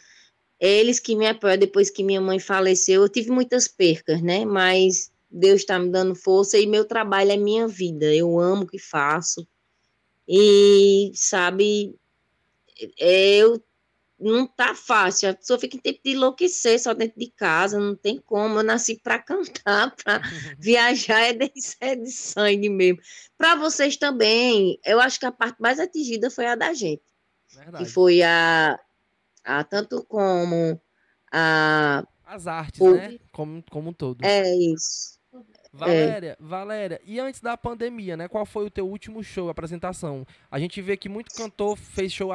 eles 0.61 0.99
que 0.99 1.15
me 1.15 1.27
apoiam, 1.27 1.57
depois 1.57 1.91
que 1.91 2.03
minha 2.03 2.21
mãe 2.21 2.39
faleceu, 2.39 3.03
eu 3.03 3.09
tive 3.09 3.31
muitas 3.31 3.69
percas, 3.69 4.23
né, 4.23 4.45
mas 4.45 5.11
Deus 5.31 5.61
está 5.61 5.79
me 5.79 5.91
dando 5.91 6.15
força 6.15 6.59
e 6.59 6.67
meu 6.67 6.85
trabalho 6.85 7.31
é 7.33 7.37
minha 7.37 7.69
vida, 7.69 8.13
eu 8.15 8.39
amo 8.39 8.63
o 8.63 8.67
que 8.67 8.79
faço, 8.79 9.47
e, 10.29 11.11
sabe, 11.15 11.97
eu 12.99 13.63
não 14.21 14.47
tá 14.47 14.75
fácil. 14.75 15.31
A 15.31 15.35
pessoa 15.35 15.59
fica 15.59 15.77
em 15.77 15.81
tempo 15.81 16.01
de 16.05 16.11
enlouquecer 16.11 16.79
só 16.79 16.93
dentro 16.93 17.19
de 17.19 17.31
casa, 17.31 17.79
não 17.79 17.95
tem 17.95 18.19
como. 18.19 18.59
Eu 18.59 18.63
nasci 18.63 18.97
para 18.97 19.19
cantar, 19.23 19.95
para 19.97 20.21
viajar 20.59 21.21
é 21.21 21.33
de, 21.33 21.51
é 21.81 21.97
de 21.97 22.11
sangue 22.11 22.69
mesmo. 22.69 23.01
Para 23.39 23.57
vocês 23.57 23.97
também, 23.97 24.79
eu 24.85 25.01
acho 25.01 25.19
que 25.19 25.27
a 25.27 25.33
parte 25.33 25.61
mais 25.61 25.81
atingida 25.81 26.31
foi 26.31 26.47
a 26.47 26.55
da 26.55 26.75
gente. 26.75 27.03
Verdade. 27.51 27.85
Que 27.85 27.91
foi 27.91 28.23
a, 28.23 28.79
a 29.49 29.65
tanto 29.65 30.05
como 30.05 30.79
a 31.33 32.05
as 32.27 32.47
artes, 32.47 32.81
o, 32.81 32.95
né? 32.95 33.19
Como, 33.33 33.65
como 33.71 33.89
um 33.89 33.93
todo. 33.93 34.23
É 34.23 34.55
isso. 34.55 35.19
Valéria, 35.73 36.31
é. 36.31 36.37
Valéria, 36.41 37.01
e 37.05 37.21
antes 37.21 37.41
da 37.41 37.57
pandemia, 37.57 38.17
né? 38.17 38.29
Qual 38.29 38.45
foi 38.45 38.67
o 38.67 38.71
teu 38.71 38.87
último 38.87 39.23
show, 39.23 39.49
apresentação? 39.49 40.27
A 40.51 40.59
gente 40.59 40.81
vê 40.83 40.97
que 40.97 41.09
muito 41.09 41.35
cantor 41.35 41.77
fez 41.77 42.13
show 42.13 42.31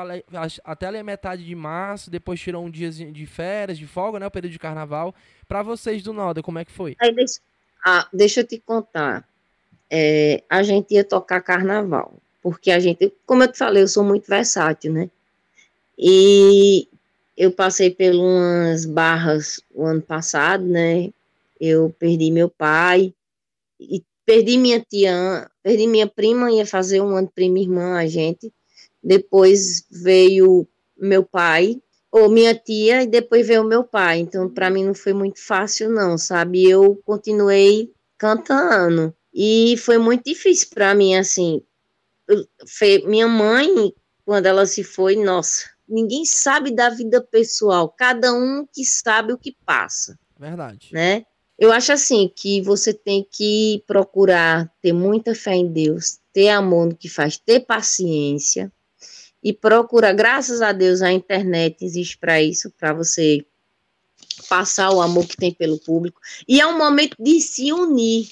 até 0.63 0.87
a 0.87 1.03
metade 1.03 1.45
de 1.45 1.53
março, 1.53 2.09
depois 2.09 2.39
tirou 2.39 2.63
um 2.63 2.71
dia 2.71 2.89
de 2.89 3.25
férias, 3.25 3.77
de 3.77 3.85
folga, 3.85 4.19
né? 4.19 4.27
O 4.27 4.31
período 4.31 4.51
de 4.51 4.59
carnaval. 4.59 5.13
Para 5.47 5.61
vocês 5.61 6.01
do 6.01 6.13
Noda, 6.13 6.41
como 6.41 6.59
é 6.59 6.65
que 6.65 6.71
foi? 6.71 6.95
Aí, 6.99 7.13
deixa, 7.13 7.39
ah, 7.85 8.07
deixa 8.11 8.39
eu 8.41 8.47
te 8.47 8.59
contar. 8.59 9.27
É, 9.89 10.43
a 10.49 10.63
gente 10.63 10.93
ia 10.93 11.03
tocar 11.03 11.41
carnaval, 11.41 12.13
porque 12.41 12.71
a 12.71 12.79
gente, 12.79 13.13
como 13.25 13.43
eu 13.43 13.51
te 13.51 13.57
falei, 13.57 13.83
eu 13.83 13.87
sou 13.87 14.03
muito 14.03 14.27
versátil, 14.27 14.91
né? 14.91 15.09
E 15.97 16.87
eu 17.35 17.51
passei 17.51 17.89
por 17.89 18.13
umas 18.13 18.85
barras 18.85 19.61
o 19.73 19.85
ano 19.85 20.01
passado, 20.01 20.63
né? 20.63 21.11
Eu 21.59 21.93
perdi 21.97 22.31
meu 22.31 22.49
pai, 22.49 23.13
e 23.79 24.03
perdi 24.25 24.57
minha 24.57 24.79
tia, 24.79 25.49
perdi 25.61 25.87
minha 25.87 26.07
prima, 26.07 26.51
ia 26.51 26.65
fazer 26.65 27.01
um 27.01 27.15
ano 27.15 27.31
prima 27.33 27.59
irmã 27.59 27.97
a 27.97 28.07
gente. 28.07 28.51
Depois 29.01 29.85
veio 29.91 30.67
meu 30.97 31.23
pai, 31.23 31.81
ou 32.11 32.29
minha 32.29 32.55
tia, 32.55 33.03
e 33.03 33.07
depois 33.07 33.47
veio 33.47 33.63
meu 33.63 33.83
pai. 33.83 34.19
Então, 34.19 34.49
para 34.49 34.69
mim 34.69 34.85
não 34.85 34.93
foi 34.93 35.13
muito 35.13 35.39
fácil, 35.39 35.89
não, 35.89 36.17
sabe? 36.17 36.69
Eu 36.69 37.01
continuei 37.03 37.91
cantando. 38.17 39.13
E 39.33 39.75
foi 39.77 39.97
muito 39.97 40.25
difícil 40.25 40.67
para 40.73 40.93
mim, 40.93 41.15
assim. 41.15 41.61
minha 43.05 43.27
mãe, 43.27 43.93
quando 44.23 44.45
ela 44.45 44.65
se 44.65 44.83
foi, 44.83 45.15
nossa, 45.15 45.72
ninguém 45.87 46.25
sabe 46.25 46.71
da 46.71 46.89
vida 46.89 47.21
pessoal, 47.21 47.89
cada 47.89 48.33
um 48.33 48.65
que 48.71 48.85
sabe 48.85 49.33
o 49.33 49.37
que 49.37 49.55
passa. 49.65 50.17
Verdade. 50.39 50.89
Né? 50.91 51.25
Eu 51.57 51.71
acho 51.71 51.93
assim 51.93 52.31
que 52.35 52.61
você 52.61 52.93
tem 52.93 53.25
que 53.29 53.83
procurar 53.85 54.71
ter 54.81 54.91
muita 54.91 55.35
fé 55.35 55.53
em 55.53 55.71
Deus, 55.71 56.19
ter 56.33 56.49
amor 56.49 56.87
no 56.87 56.95
que 56.95 57.07
faz, 57.07 57.37
ter 57.37 57.61
paciência 57.61 58.71
e 59.43 59.53
procurar. 59.53 60.13
Graças 60.13 60.61
a 60.61 60.71
Deus 60.71 61.01
a 61.01 61.11
internet 61.11 61.83
existe 61.85 62.17
para 62.17 62.41
isso, 62.41 62.71
para 62.71 62.93
você 62.93 63.45
passar 64.49 64.91
o 64.91 65.01
amor 65.01 65.27
que 65.27 65.37
tem 65.37 65.53
pelo 65.53 65.77
público. 65.79 66.19
E 66.47 66.59
é 66.59 66.65
um 66.65 66.77
momento 66.77 67.15
de 67.19 67.39
se 67.39 67.71
unir. 67.71 68.27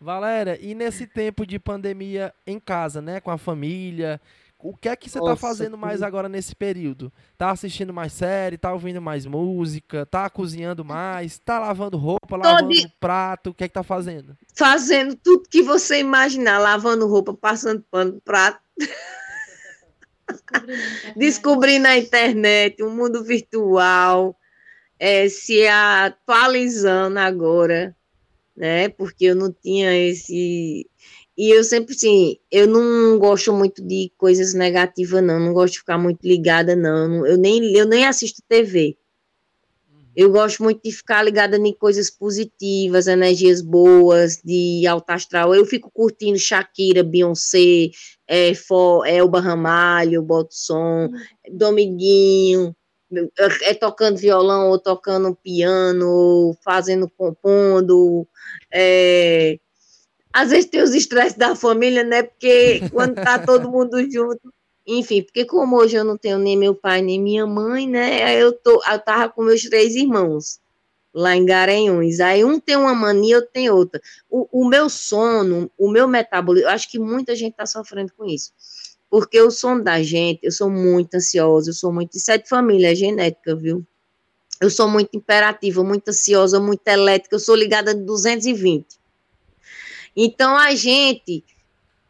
Valéria, 0.00 0.58
e 0.60 0.74
nesse 0.74 1.06
tempo 1.06 1.46
de 1.46 1.58
pandemia 1.58 2.34
em 2.46 2.58
casa, 2.58 3.00
né, 3.00 3.20
com 3.20 3.30
a 3.30 3.38
família, 3.38 4.20
o 4.62 4.76
que 4.76 4.88
é 4.88 4.94
que 4.94 5.10
você 5.10 5.18
está 5.18 5.34
fazendo 5.34 5.76
mais 5.76 6.02
agora 6.02 6.28
nesse 6.28 6.54
período? 6.54 7.12
Tá 7.36 7.50
assistindo 7.50 7.92
mais 7.92 8.12
série, 8.12 8.56
tá 8.56 8.72
ouvindo 8.72 9.02
mais 9.02 9.26
música, 9.26 10.06
tá 10.06 10.30
cozinhando 10.30 10.84
mais, 10.84 11.38
tá 11.38 11.58
lavando 11.58 11.96
roupa, 11.98 12.36
lavando 12.36 12.68
de... 12.68 12.88
prato, 13.00 13.50
o 13.50 13.54
que 13.54 13.64
é 13.64 13.68
que 13.68 13.74
tá 13.74 13.82
fazendo? 13.82 14.36
Fazendo 14.54 15.16
tudo 15.16 15.48
que 15.48 15.62
você 15.62 15.98
imaginar, 15.98 16.58
lavando 16.58 17.08
roupa, 17.08 17.34
passando 17.34 17.84
pano, 17.90 18.20
prato. 18.24 18.60
Descobrindo 21.16 21.88
a 21.88 21.98
internet, 21.98 22.82
o 22.82 22.86
um 22.86 22.94
mundo 22.94 23.24
virtual, 23.24 24.36
é, 24.98 25.28
se 25.28 25.66
atualizando 25.66 27.18
agora, 27.18 27.96
né? 28.56 28.88
Porque 28.90 29.24
eu 29.26 29.34
não 29.34 29.52
tinha 29.52 29.92
esse 29.96 30.88
e 31.36 31.50
eu 31.50 31.64
sempre, 31.64 31.94
assim, 31.94 32.36
eu 32.50 32.66
não 32.66 33.18
gosto 33.18 33.52
muito 33.52 33.82
de 33.82 34.12
coisas 34.18 34.52
negativas, 34.52 35.22
não. 35.22 35.40
Não 35.40 35.52
gosto 35.52 35.74
de 35.74 35.78
ficar 35.80 35.98
muito 35.98 36.20
ligada, 36.26 36.76
não. 36.76 37.26
Eu 37.26 37.38
nem, 37.38 37.74
eu 37.74 37.86
nem 37.86 38.06
assisto 38.06 38.42
TV. 38.48 38.96
Eu 40.14 40.30
gosto 40.30 40.62
muito 40.62 40.82
de 40.84 40.92
ficar 40.92 41.22
ligada 41.22 41.56
em 41.56 41.72
coisas 41.72 42.10
positivas, 42.10 43.06
energias 43.06 43.62
boas, 43.62 44.36
de 44.44 44.86
alta 44.86 45.14
astral. 45.14 45.54
Eu 45.54 45.64
fico 45.64 45.90
curtindo 45.90 46.38
Shakira, 46.38 47.02
Beyoncé, 47.02 47.90
é, 48.28 48.52
For, 48.54 49.06
Elba 49.06 49.40
Ramalho, 49.40 50.22
boto 50.22 50.54
som, 50.54 51.08
Dominguinho, 51.50 52.76
é 53.62 53.74
tocando 53.74 54.18
violão 54.18 54.68
ou 54.68 54.78
tocando 54.78 55.34
piano, 55.42 56.06
ou 56.06 56.54
fazendo, 56.62 57.10
compondo, 57.16 58.26
é, 58.70 59.58
às 60.32 60.50
vezes 60.50 60.66
tem 60.66 60.82
os 60.82 60.94
estresses 60.94 61.36
da 61.36 61.54
família, 61.54 62.02
né? 62.02 62.22
Porque 62.22 62.82
quando 62.90 63.14
tá 63.14 63.38
todo 63.38 63.70
mundo 63.70 63.98
junto. 64.10 64.52
Enfim, 64.86 65.22
porque 65.22 65.44
como 65.44 65.76
hoje 65.76 65.96
eu 65.96 66.04
não 66.04 66.16
tenho 66.16 66.38
nem 66.38 66.56
meu 66.56 66.74
pai 66.74 67.02
nem 67.02 67.20
minha 67.20 67.46
mãe, 67.46 67.88
né? 67.88 68.34
Eu, 68.40 68.52
tô, 68.52 68.82
eu 68.84 68.98
tava 68.98 69.28
com 69.28 69.44
meus 69.44 69.62
três 69.62 69.94
irmãos 69.94 70.60
lá 71.14 71.36
em 71.36 71.44
Garanhuns. 71.44 72.18
Aí 72.20 72.44
um 72.44 72.58
tem 72.58 72.76
uma 72.76 72.94
mania, 72.94 73.36
outro 73.36 73.50
tem 73.52 73.70
outra. 73.70 74.00
O, 74.28 74.62
o 74.62 74.68
meu 74.68 74.88
sono, 74.88 75.70
o 75.78 75.90
meu 75.90 76.08
metabolismo, 76.08 76.68
eu 76.68 76.72
acho 76.72 76.90
que 76.90 76.98
muita 76.98 77.36
gente 77.36 77.54
tá 77.54 77.66
sofrendo 77.66 78.12
com 78.16 78.24
isso. 78.24 78.52
Porque 79.10 79.40
o 79.40 79.50
sono 79.50 79.84
da 79.84 80.02
gente, 80.02 80.40
eu 80.42 80.50
sou 80.50 80.70
muito 80.70 81.14
ansiosa, 81.14 81.70
eu 81.70 81.74
sou 81.74 81.92
muito. 81.92 82.16
Isso 82.16 82.30
é 82.30 82.38
de 82.38 82.48
família, 82.48 82.92
é 82.92 82.94
genética, 82.94 83.54
viu? 83.54 83.84
Eu 84.60 84.70
sou 84.70 84.88
muito 84.88 85.14
imperativa, 85.16 85.84
muito 85.84 86.08
ansiosa, 86.08 86.58
muito 86.58 86.86
elétrica, 86.88 87.34
eu 87.34 87.40
sou 87.40 87.54
ligada 87.54 87.94
de 87.94 88.02
220. 88.02 89.01
Então, 90.16 90.56
a 90.56 90.74
gente, 90.74 91.44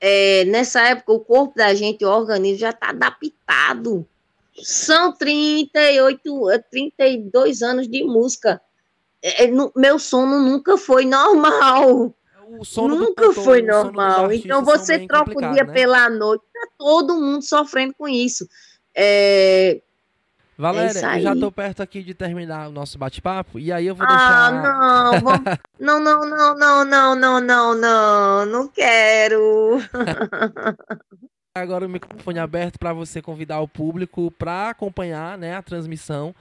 é, 0.01 0.45
nessa 0.47 0.81
época, 0.83 1.13
o 1.13 1.21
corpo 1.21 1.55
da 1.57 1.75
gente, 1.75 2.05
o 2.05 2.11
organismo 2.11 2.59
já 2.59 2.71
está 2.71 2.91
adaptado. 2.91 4.07
São 4.63 5.13
38, 5.13 6.47
32 6.71 7.63
anos 7.63 7.89
de 7.89 8.05
música. 8.05 8.61
É, 9.23 9.45
é 9.45 9.51
meu 9.77 9.99
sono 9.99 10.41
nunca 10.41 10.77
foi 10.77 11.05
normal. 11.05 12.15
nunca 12.97 13.29
cantor, 13.29 13.45
foi 13.45 13.63
normal. 13.63 14.33
Então, 14.33 14.65
você 14.65 15.07
troca 15.07 15.31
o 15.31 15.53
dia 15.53 15.65
né? 15.65 15.73
pela 15.73 16.11
noite, 16.11 16.45
tá 16.53 16.69
todo 16.77 17.21
mundo 17.21 17.43
sofrendo 17.43 17.95
com 17.97 18.09
isso. 18.09 18.47
É, 18.95 19.81
Valéria, 20.57 20.99
é 20.99 21.19
eu 21.19 21.23
já 21.23 21.37
tô 21.37 21.51
perto 21.51 21.83
aqui 21.83 22.03
de 22.03 22.15
terminar 22.15 22.69
o 22.69 22.73
nosso 22.73 22.99
bate-papo 22.99 23.59
e 23.59 23.73
aí 23.73 23.87
eu 23.87 23.95
vou 23.95 24.07
ah, 24.07 24.11
deixar. 24.11 24.49
Ah, 24.49 25.61
não, 25.81 26.01
não, 26.01 26.01
não, 26.01 26.55
não, 26.55 26.55
não, 26.55 26.85
não, 26.85 27.15
não, 27.15 27.41
não, 27.41 27.75
não, 27.75 28.47
não 28.47 28.69
quero. 28.69 29.79
Agora 31.55 31.87
o 31.87 31.89
microfone 31.89 32.39
aberto 32.39 32.79
para 32.79 32.93
você 32.93 33.21
convidar 33.21 33.61
o 33.61 33.69
público 33.69 34.31
para 34.31 34.71
acompanhar, 34.71 35.37
né, 35.37 35.55
a 35.55 35.63
transmissão 35.63 36.35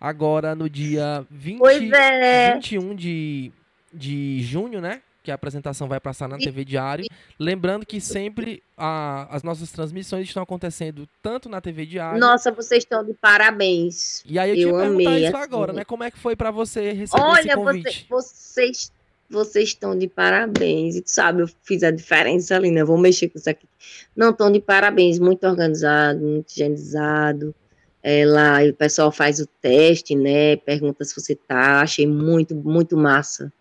agora 0.00 0.54
no 0.54 0.68
dia 0.68 1.24
20, 1.30 1.94
é. 1.94 2.54
21 2.54 2.94
de, 2.94 3.52
de 3.92 4.40
junho, 4.42 4.80
né? 4.80 5.00
Que 5.28 5.32
a 5.32 5.34
apresentação 5.34 5.86
vai 5.86 6.00
passar 6.00 6.26
na 6.26 6.38
TV 6.38 6.64
Diário. 6.64 7.04
Lembrando 7.38 7.84
que 7.84 8.00
sempre 8.00 8.62
a, 8.74 9.28
as 9.30 9.42
nossas 9.42 9.70
transmissões 9.70 10.26
estão 10.26 10.42
acontecendo 10.42 11.06
tanto 11.22 11.50
na 11.50 11.60
TV 11.60 11.84
Diário. 11.84 12.18
Nossa, 12.18 12.50
vocês 12.50 12.84
estão 12.84 13.04
de 13.04 13.12
parabéns. 13.12 14.22
E 14.24 14.38
aí 14.38 14.58
eu, 14.58 14.70
eu 14.70 14.78
te 14.78 14.82
perguntar 14.82 15.20
isso 15.20 15.36
agora, 15.36 15.72
né? 15.74 15.84
Como 15.84 16.02
é 16.02 16.10
que 16.10 16.18
foi 16.18 16.34
para 16.34 16.50
você 16.50 16.92
receber 16.92 17.22
Olha, 17.22 17.40
esse 17.40 17.54
convite? 17.54 17.86
Olha, 17.86 18.22
você, 18.22 18.34
vocês 18.34 18.92
vocês 19.30 19.68
estão 19.68 19.98
de 19.98 20.08
parabéns. 20.08 20.96
E 20.96 21.02
tu 21.02 21.10
sabe, 21.10 21.42
eu 21.42 21.48
fiz 21.62 21.82
a 21.82 21.90
diferença 21.90 22.56
ali, 22.56 22.70
né? 22.70 22.82
Vou 22.82 22.96
mexer 22.96 23.28
com 23.28 23.38
isso 23.38 23.50
aqui. 23.50 23.68
Não, 24.16 24.30
estão 24.30 24.50
de 24.50 24.60
parabéns, 24.60 25.18
muito 25.18 25.46
organizado, 25.46 26.20
muito 26.20 26.50
higienizado. 26.50 27.54
É, 28.02 28.24
lá 28.24 28.62
o 28.64 28.72
pessoal 28.72 29.12
faz 29.12 29.40
o 29.40 29.46
teste, 29.60 30.16
né? 30.16 30.56
Pergunta 30.56 31.04
se 31.04 31.14
você 31.14 31.34
tá. 31.34 31.82
Achei 31.82 32.06
muito, 32.06 32.54
muito 32.54 32.96
massa. 32.96 33.52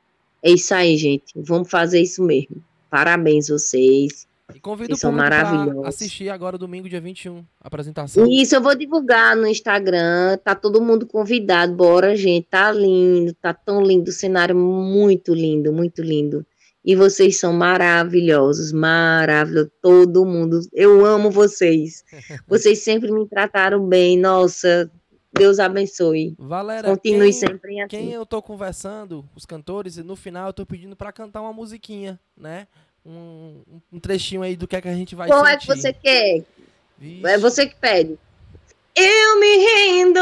É 0.44 0.52
isso 0.52 0.74
aí, 0.74 0.96
gente. 0.98 1.34
Vamos 1.36 1.70
fazer 1.70 2.02
isso 2.02 2.24
mesmo. 2.24 2.64
Parabéns 2.90 3.50
vocês. 3.50 4.28
E 4.56 4.60
convido 4.60 4.94
o 4.94 4.98
público 4.98 5.18
para 5.18 5.88
assistir 5.90 6.30
agora 6.30 6.58
domingo, 6.58 6.88
dia 6.88 7.02
21, 7.02 7.40
a 7.62 7.68
apresentação. 7.68 8.26
Isso, 8.32 8.56
eu 8.56 8.62
vou 8.62 8.74
divulgar 8.76 9.36
no 9.36 9.46
Instagram. 9.46 10.38
Tá 10.42 10.56
todo 10.56 10.82
mundo 10.82 11.06
convidado. 11.06 11.74
Bora, 11.74 12.16
gente. 12.16 12.48
Tá 12.50 12.72
lindo, 12.72 13.34
tá 13.34 13.54
tão 13.54 13.82
lindo. 13.82 14.10
O 14.10 14.14
cenário 14.14 14.56
muito 14.56 15.34
lindo, 15.34 15.74
muito 15.74 16.02
lindo. 16.02 16.46
E 16.84 16.96
vocês 16.96 17.38
são 17.38 17.52
maravilhosos, 17.52 18.72
maravilhosos, 18.72 19.70
todo 19.82 20.26
mundo. 20.26 20.62
Eu 20.72 21.06
amo 21.06 21.30
vocês. 21.30 22.06
Vocês 22.48 22.80
sempre 22.80 23.12
me 23.12 23.28
trataram 23.28 23.86
bem. 23.86 24.18
Nossa, 24.18 24.90
Deus 25.34 25.60
abençoe. 25.60 26.36
Valéria, 26.38 26.90
Continue 26.90 27.24
quem, 27.26 27.32
sempre 27.32 27.80
assim. 27.80 27.90
Quem 27.90 28.12
eu 28.14 28.26
tô 28.26 28.42
conversando, 28.42 29.28
os 29.36 29.46
cantores, 29.46 29.98
e 29.98 30.04
no 30.04 30.16
final 30.16 30.48
eu 30.48 30.54
tô 30.54 30.66
pedindo 30.66 30.96
para 30.96 31.12
cantar 31.12 31.42
uma 31.42 31.54
musiquinha, 31.54 32.20
né? 32.36 32.68
Um, 33.06 33.62
um, 33.92 34.00
trechinho 34.00 34.42
aí 34.42 34.56
do 34.56 34.68
que 34.68 34.76
é 34.76 34.82
que 34.82 34.88
a 34.88 34.94
gente 34.94 35.16
vai 35.16 35.28
Qual 35.28 35.46
sentir. 35.46 35.56
é 35.56 35.58
que 35.58 35.68
você 35.68 35.94
quer? 35.94 36.44
Vixe. 36.98 37.28
É 37.28 37.38
você 37.38 37.68
que 37.68 37.76
pede. 37.76 38.18
Eu 38.96 39.40
me 39.40 39.58
rendo, 39.58 40.20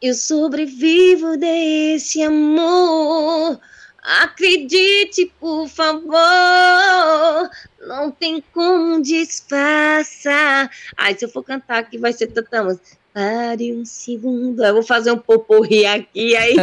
eu 0.00 0.14
sobrevivo 0.14 1.36
desse 1.36 2.22
amor. 2.22 3.60
Acredite, 4.02 5.30
por 5.38 5.68
favor, 5.68 7.50
não 7.86 8.10
tem 8.10 8.42
como 8.52 9.02
disfarçar. 9.02 10.70
Ai, 10.96 11.18
se 11.18 11.26
eu 11.26 11.28
for 11.28 11.42
cantar 11.42 11.80
aqui 11.80 11.98
vai 11.98 12.12
ser 12.12 12.28
tanta 12.28 12.64
música. 12.64 12.99
Pare 13.12 13.72
um 13.72 13.84
segundo. 13.84 14.64
Eu 14.64 14.74
vou 14.74 14.82
fazer 14.82 15.10
um 15.10 15.18
poporri 15.18 15.84
aqui, 15.84 16.36
aí. 16.36 16.54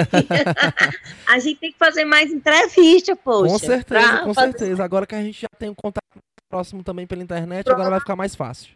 a 1.27 1.39
gente 1.39 1.59
tem 1.59 1.71
que 1.71 1.77
fazer 1.77 2.05
mais 2.05 2.31
entrevista, 2.31 3.15
poxa. 3.15 3.51
Com 3.51 3.59
certeza, 3.59 4.17
com 4.19 4.33
fazer... 4.33 4.57
certeza. 4.57 4.83
Agora 4.83 5.05
que 5.05 5.15
a 5.15 5.21
gente 5.21 5.41
já 5.41 5.49
tem 5.59 5.69
um 5.69 5.75
contato 5.75 6.03
próximo 6.49 6.83
também 6.83 7.05
pela 7.05 7.21
internet, 7.21 7.65
Pronto. 7.65 7.75
agora 7.75 7.91
vai 7.91 7.99
ficar 7.99 8.15
mais 8.15 8.33
fácil. 8.33 8.69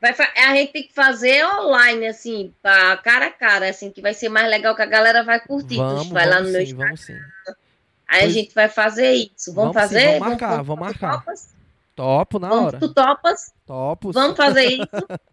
Vai, 0.00 0.14
a 0.14 0.54
gente 0.54 0.72
tem 0.72 0.82
que 0.84 0.94
fazer 0.94 1.44
online, 1.44 2.06
assim, 2.06 2.54
pra 2.62 2.96
cara 2.98 3.26
a 3.26 3.30
cara, 3.30 3.68
assim, 3.68 3.90
que 3.90 4.00
vai 4.00 4.14
ser 4.14 4.30
mais 4.30 4.48
legal 4.48 4.74
que 4.74 4.80
a 4.80 4.86
galera 4.86 5.22
vai 5.22 5.40
curtir. 5.40 5.76
Vamos, 5.76 6.08
vai 6.08 6.26
vamos 6.26 6.36
lá 6.36 6.40
no 6.40 6.46
sim, 6.46 6.52
meu 6.52 6.62
Instagram. 6.62 6.86
Vamos 6.86 7.00
sim. 7.00 7.18
Aí 8.08 8.20
pois... 8.20 8.24
a 8.24 8.28
gente 8.28 8.54
vai 8.54 8.68
fazer 8.68 9.12
isso. 9.12 9.52
Vamos, 9.52 9.74
vamos 9.74 9.74
fazer? 9.74 10.00
Sim, 10.00 10.18
vamos 10.18 10.28
marcar, 10.28 10.62
vamos, 10.62 10.80
marcar. 10.80 11.18
Topas? 11.18 11.48
Topo 11.94 12.38
na 12.38 12.48
vamos, 12.48 12.64
hora. 12.64 12.78
Tu 12.78 12.94
topas? 12.94 13.52
Topo. 13.66 14.12
Vamos 14.12 14.36
fazer 14.36 14.66
isso. 14.66 14.88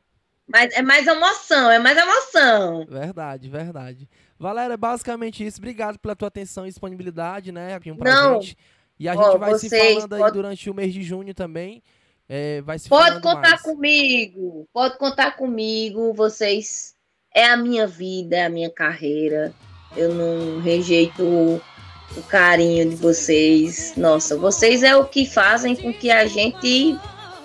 Mas 0.48 0.74
é 0.74 0.82
mais 0.82 1.06
emoção, 1.06 1.70
é 1.70 1.78
mais 1.78 1.98
emoção. 1.98 2.86
Verdade, 2.86 3.50
verdade. 3.50 4.10
Valéria, 4.40 4.76
é 4.76 4.78
basicamente 4.78 5.46
isso. 5.46 5.58
Obrigado 5.58 6.00
pela 6.00 6.16
tua 6.16 6.30
atenção 6.30 6.66
e 6.66 6.70
disponibilidade, 6.70 7.52
né? 7.52 7.76
Aqui 7.76 7.94
pra 7.94 8.14
Não. 8.14 8.42
gente. 8.42 8.58
E 9.00 9.10
a 9.10 9.16
gente 9.16 9.36
oh, 9.36 9.38
vai 9.38 9.60
se 9.60 9.70
falando 9.70 10.14
aí 10.14 10.22
pode... 10.22 10.34
durante 10.34 10.70
o 10.70 10.74
mês 10.74 10.94
de 10.94 11.04
junho 11.04 11.34
também. 11.34 11.84
É, 12.30 12.62
vai 12.62 12.80
se 12.80 12.90
pode 12.90 13.22
contar 13.22 13.52
mais. 13.52 13.62
comigo, 13.62 14.68
pode 14.74 14.98
contar 14.98 15.32
comigo. 15.36 16.14
Vocês 16.14 16.96
é 17.34 17.46
a 17.46 17.58
minha 17.58 17.86
vida, 17.86 18.38
é 18.38 18.46
a 18.46 18.50
minha 18.50 18.70
carreira. 18.70 19.54
Eu 19.96 20.14
não 20.14 20.60
rejeito 20.60 21.24
o 21.24 22.24
carinho 22.28 22.90
de 22.90 22.96
vocês. 22.96 23.94
Nossa, 23.98 24.38
vocês 24.38 24.82
é 24.82 24.96
o 24.96 25.06
que 25.06 25.26
fazem 25.26 25.76
com 25.76 25.94
que 25.94 26.10
a 26.10 26.26
gente. 26.26 26.98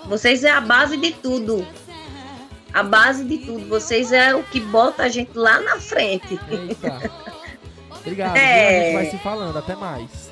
Vocês 0.05 0.43
é 0.43 0.51
a 0.51 0.61
base 0.61 0.97
de 0.97 1.11
tudo 1.11 1.65
a 2.73 2.83
base 2.83 3.23
de 3.23 3.37
tudo. 3.37 3.67
Vocês 3.67 4.11
é 4.11 4.33
o 4.33 4.43
que 4.43 4.59
bota 4.59 5.03
a 5.03 5.09
gente 5.09 5.37
lá 5.37 5.61
na 5.61 5.79
frente. 5.79 6.39
Eita. 6.49 7.11
Obrigado. 7.99 8.35
É. 8.35 8.79
A 8.79 8.83
gente 8.83 8.93
vai 8.93 9.05
se 9.11 9.17
falando. 9.19 9.57
Até 9.57 9.75
mais. 9.75 10.31